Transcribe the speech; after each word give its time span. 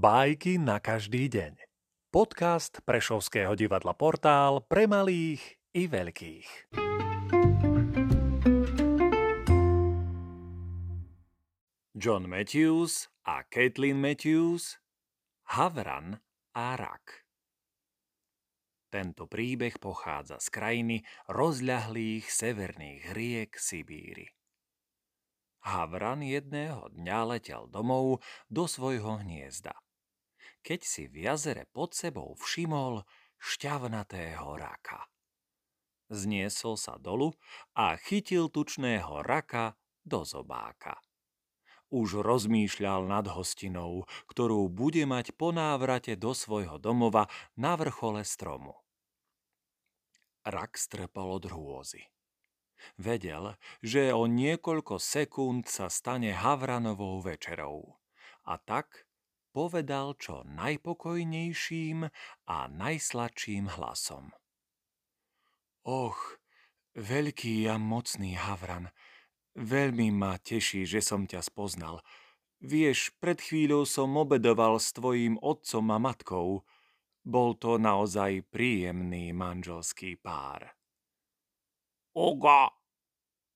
Bajky 0.00 0.56
na 0.56 0.80
každý 0.80 1.28
deň. 1.28 1.60
Podcast 2.08 2.80
Prešovského 2.88 3.52
divadla 3.52 3.92
Portál 3.92 4.64
pre 4.64 4.88
malých 4.88 5.60
i 5.76 5.84
veľkých. 5.92 6.72
John 11.92 12.32
Matthews 12.32 13.12
a 13.28 13.44
Caitlin 13.44 14.00
Matthews 14.00 14.80
Havran 15.52 16.16
a 16.56 16.80
rak 16.80 17.28
Tento 18.88 19.28
príbeh 19.28 19.76
pochádza 19.76 20.40
z 20.40 20.48
krajiny 20.48 20.96
rozľahlých 21.28 22.24
severných 22.24 23.12
riek 23.12 23.52
Sibíry. 23.52 24.32
Havran 25.60 26.24
jedného 26.24 26.88
dňa 26.88 27.36
letel 27.36 27.68
domov 27.68 28.24
do 28.48 28.64
svojho 28.64 29.20
hniezda. 29.20 29.76
Keď 30.60 30.80
si 30.84 31.08
v 31.08 31.24
jazere 31.24 31.64
pod 31.72 31.96
sebou 31.96 32.36
všimol 32.36 33.04
šťavnatého 33.40 34.48
raka. 34.60 35.08
Zniesol 36.10 36.74
sa 36.74 36.98
dolu 36.98 37.32
a 37.78 37.94
chytil 37.96 38.50
tučného 38.50 39.22
raka 39.22 39.78
do 40.02 40.26
zobáka. 40.26 40.98
Už 41.90 42.22
rozmýšľal 42.22 43.10
nad 43.10 43.26
hostinou, 43.26 44.06
ktorú 44.30 44.70
bude 44.70 45.02
mať 45.06 45.34
po 45.34 45.50
návrate 45.50 46.14
do 46.14 46.34
svojho 46.34 46.78
domova 46.78 47.26
na 47.58 47.74
vrchole 47.74 48.22
stromu. 48.22 48.78
Rak 50.46 50.78
strpal 50.78 51.30
od 51.34 51.50
hrôzy. 51.50 52.06
Vedel, 52.96 53.58
že 53.84 54.14
o 54.14 54.24
niekoľko 54.24 54.96
sekúnd 54.96 55.68
sa 55.68 55.92
stane 55.92 56.32
Havranovou 56.32 57.20
večerou. 57.20 58.00
A 58.48 58.56
tak 58.56 59.09
povedal 59.50 60.14
čo 60.16 60.46
najpokojnejším 60.46 62.06
a 62.46 62.56
najsladším 62.70 63.74
hlasom. 63.78 64.30
Och, 65.86 66.38
veľký 66.94 67.66
a 67.66 67.80
mocný 67.80 68.38
Havran, 68.38 68.92
veľmi 69.58 70.12
ma 70.14 70.38
teší, 70.38 70.86
že 70.86 71.00
som 71.02 71.26
ťa 71.26 71.40
spoznal. 71.42 72.04
Vieš, 72.60 73.16
pred 73.16 73.40
chvíľou 73.40 73.88
som 73.88 74.12
obedoval 74.20 74.76
s 74.76 74.92
tvojím 74.92 75.40
otcom 75.40 75.86
a 75.90 75.98
matkou. 75.98 76.48
Bol 77.24 77.56
to 77.56 77.80
naozaj 77.80 78.44
príjemný 78.52 79.32
manželský 79.32 80.20
pár. 80.20 80.76
Oga, 82.12 82.76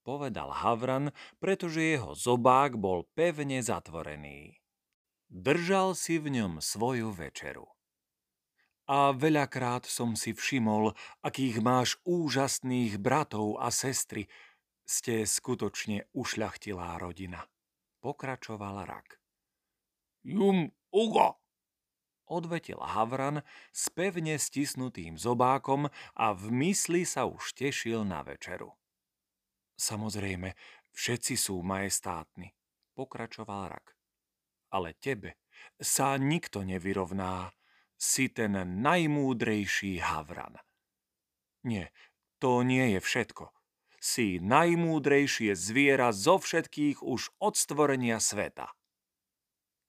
povedal 0.00 0.48
Havran, 0.48 1.12
pretože 1.36 1.82
jeho 1.82 2.16
zobák 2.16 2.80
bol 2.80 3.04
pevne 3.12 3.60
zatvorený. 3.60 4.65
Držal 5.26 5.98
si 5.98 6.22
v 6.22 6.38
ňom 6.38 6.62
svoju 6.62 7.10
večeru. 7.10 7.66
A 8.86 9.10
veľakrát 9.10 9.82
som 9.82 10.14
si 10.14 10.30
všimol, 10.30 10.94
akých 11.26 11.58
máš 11.58 11.98
úžasných 12.06 13.02
bratov 13.02 13.58
a 13.58 13.74
sestry. 13.74 14.30
Ste 14.86 15.26
skutočne 15.26 16.06
ušľachtilá 16.14 16.94
rodina. 17.02 17.50
Pokračoval 17.98 18.86
rak. 18.86 19.18
Jum 20.22 20.70
uga, 20.94 21.34
odvetil 22.30 22.78
Havran 22.78 23.42
s 23.74 23.90
pevne 23.90 24.38
stisnutým 24.38 25.18
zobákom 25.18 25.90
a 26.14 26.26
v 26.30 26.54
mysli 26.62 27.02
sa 27.02 27.26
už 27.26 27.58
tešil 27.58 28.06
na 28.06 28.22
večeru. 28.22 28.78
Samozrejme, 29.74 30.54
všetci 30.94 31.34
sú 31.34 31.58
majestátni, 31.66 32.54
pokračoval 32.94 33.74
rak. 33.74 33.95
Ale 34.76 34.92
tebe 35.00 35.40
sa 35.80 36.20
nikto 36.20 36.60
nevyrovná. 36.60 37.56
Si 37.96 38.28
ten 38.28 38.52
najmúdrejší 38.84 40.04
Havran. 40.04 40.60
Nie, 41.64 41.96
to 42.36 42.60
nie 42.60 42.92
je 42.92 43.00
všetko. 43.00 43.56
Si 43.96 44.36
najmúdrejšie 44.36 45.56
zviera 45.56 46.12
zo 46.12 46.36
všetkých 46.36 47.00
už 47.00 47.32
od 47.40 47.56
stvorenia 47.56 48.20
sveta. 48.20 48.76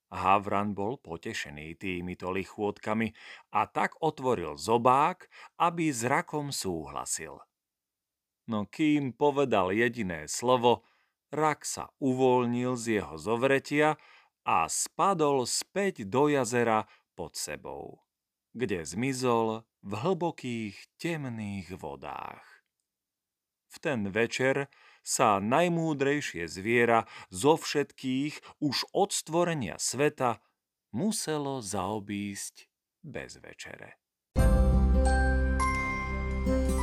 Havran 0.08 0.72
bol 0.72 0.96
potešený 1.04 1.76
týmito 1.76 2.32
lichôdkami 2.32 3.12
a 3.52 3.68
tak 3.68 4.00
otvoril 4.00 4.56
zobák, 4.56 5.28
aby 5.60 5.92
s 5.92 6.08
rakom 6.08 6.56
súhlasil. 6.56 7.44
No 8.48 8.64
kým 8.64 9.12
povedal 9.12 9.76
jediné 9.76 10.32
slovo, 10.32 10.88
rak 11.36 11.68
sa 11.68 11.92
uvoľnil 12.00 12.80
z 12.80 13.04
jeho 13.04 13.20
zovretia 13.20 14.00
a 14.48 14.72
spadol 14.72 15.44
späť 15.44 16.08
do 16.08 16.32
jazera 16.32 16.88
pod 17.20 17.36
sebou, 17.36 18.08
kde 18.56 18.88
zmizol 18.88 19.68
v 19.84 19.92
hlbokých 19.92 20.80
temných 20.96 21.76
vodách. 21.76 22.64
V 23.68 23.76
ten 23.84 24.08
večer 24.08 24.72
sa 25.04 25.44
najmúdrejšie 25.44 26.48
zviera 26.48 27.04
zo 27.28 27.60
všetkých 27.60 28.64
už 28.64 28.88
od 28.96 29.12
stvorenia 29.12 29.76
sveta 29.76 30.40
muselo 30.96 31.60
zaobísť 31.60 32.72
bez 33.04 33.36
večere. 33.44 34.00
thank 36.48 36.72
you 36.72 36.77